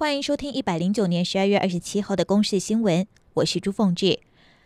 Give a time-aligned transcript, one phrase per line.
[0.00, 4.18] 欢迎收听一百零九年十二月二十七号的公视新闻，我是朱凤志。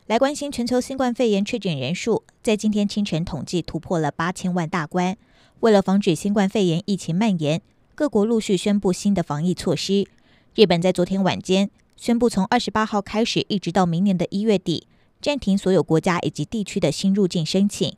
[0.06, 5.16] 来关心全球新冠肺炎确诊人数，在今天清晨统计突破了八千万大关。
[5.58, 7.60] 为了防止新冠肺炎疫情蔓延，
[7.96, 10.06] 各国陆续宣布新的防疫措施。
[10.54, 14.86] 日本在昨天晚间宣布，从二十八号开始，一直到明年的一月底，
[15.20, 17.92] 暂停所有国家以及地区的新入境申请。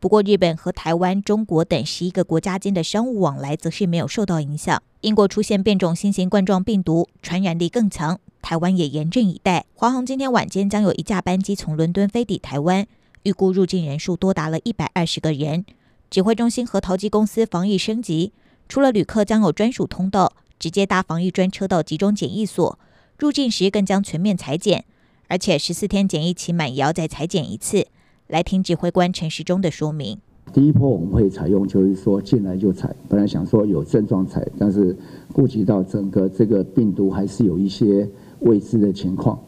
[0.00, 4.80] 不过，日本和台湾、中国等十一个国家间的商务往来则是没有受到影响。
[5.00, 9.64] 英国出现变种新型冠状病毒，传染力更强，台湾也严阵以待。
[9.74, 12.86] 华航今天晚间将有一架班机从伦敦飞抵台湾，
[13.24, 15.64] 预估入境人数多达了一百二十个人。
[16.08, 18.32] 指挥中心和桃机公司防疫升级，
[18.68, 22.78] 除了旅客将有专属通道，直接搭防疫专车到集中检疫所，
[23.18, 24.84] 入境时更将全面裁剪，
[25.26, 27.88] 而且十四天检疫期满也要再裁剪一次。
[28.28, 30.18] 来听指挥官陈时中的说明。
[30.52, 32.94] 第一波我们会采用，就是说进来就采。
[33.08, 34.96] 本来想说有症状采，但是
[35.32, 38.08] 顾及到整个这个病毒还是有一些
[38.40, 39.38] 未知的情况，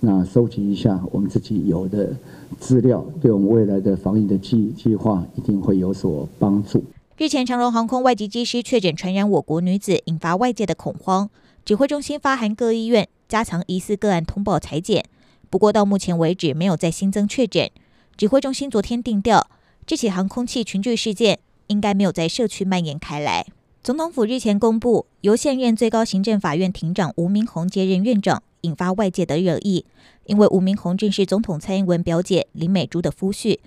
[0.00, 2.12] 那收集一下我们自己有的
[2.58, 6.84] 资料，对我们未来的防疫的计计划一定会有所帮助。
[7.16, 11.28] 日前，长荣航空外籍机师确诊传染我国女子，引发外界的恐慌。
[11.64, 15.04] 指挥中心发函各医院，加强疑似个案通报裁检。
[15.50, 17.70] 不过到目前为止，没有再新增确诊。
[18.18, 19.48] 指挥中心昨天定调，
[19.86, 21.38] 这起航空器群聚事件
[21.68, 23.46] 应该没有在社区蔓延开来。
[23.80, 29.84] 总统府日前公布，由现任最高行政法院庭长吴明宏接任院长，引发外界的热议。
[30.24, 33.60] 因为吴明宏正是总统蔡英文表姐林美珠的夫婿。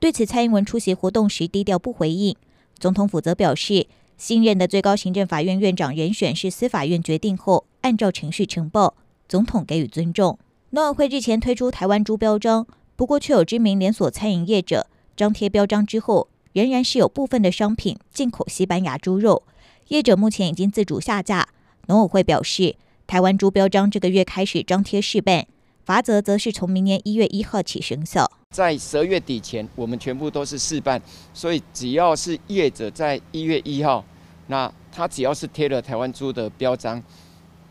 [0.00, 2.34] 对此，蔡英文出席活动时低调不回应。
[2.78, 3.86] 总统府则表示，
[4.16, 8.94] 新任的最高行政法院院长人选是司法院决定后，按照程序呈报，
[9.28, 10.38] 总统给予尊重。
[10.70, 12.66] 农委会日前推出台湾猪标章。
[12.98, 19.44] 不过，却有知名连锁餐饮业者张贴标章之后，仍然是有部分的商品进口西班牙猪肉。
[19.86, 21.46] 业者目前已经自主下架。
[21.86, 22.74] 农委会表示，
[23.06, 25.46] 台湾猪标章这个月开始张贴试办，
[25.84, 28.28] 罚则则是从明年一月一号起生效。
[28.50, 31.00] 在十二月底前，我们全部都是试办，
[31.32, 34.04] 所以只要是业者在一月一号，
[34.48, 37.00] 那他只要是贴了台湾猪的标章，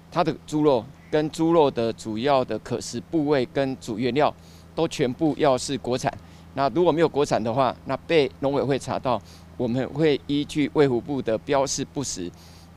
[0.09, 4.33] 他的猪肉跟猪肉的主要的可食部位跟主原料。
[4.77, 6.15] 都全部要是国产，
[6.53, 9.19] 那如果没有国产的话，那被农委会查到，
[9.57, 12.31] 我们会依据卫福部的标示不实，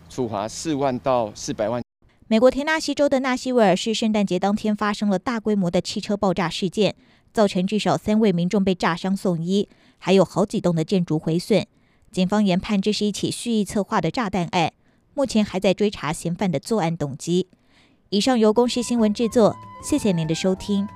[0.08, 1.82] 处罚四万到四百万。
[2.26, 6.94] 美国田纳西州的纳西维尔市圣诞节当天发生了大规模的汽车爆炸事件，
[7.34, 9.68] 造成至少三位民众被炸伤送医，
[9.98, 11.66] 还有好几栋的建筑毁损。
[12.10, 14.72] 警方研判这是一起蓄意策划的炸弹案，
[15.12, 17.46] 目前还在追查嫌犯的作案动机。
[18.08, 20.88] 以上由公视新闻制作，谢谢您的收听。